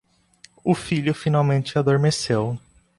[0.63, 2.57] O filho finalmente adormeceu